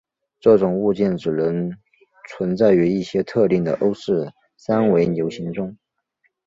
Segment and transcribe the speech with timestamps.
[0.39, 1.77] 这种物件只能
[2.27, 5.77] 存在于一些特定的欧氏三维流形中。